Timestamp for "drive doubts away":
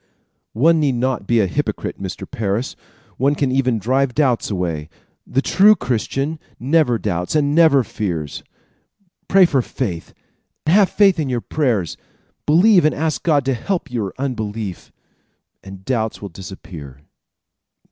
3.77-4.89